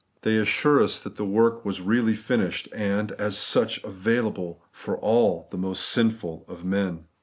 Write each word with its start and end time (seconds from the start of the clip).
They 0.23 0.37
assure 0.37 0.81
us 0.81 0.99
that 1.03 1.17
the 1.17 1.25
work 1.25 1.63
was 1.63 1.79
really 1.79 2.15
finished, 2.15 2.67
and, 2.73 3.11
as 3.21 3.37
such, 3.37 3.83
available 3.83 4.63
for 4.71 4.97
the 5.51 5.59
most 5.59 5.87
sinful 5.89 6.43
of 6.47 6.65
men. 6.65 7.05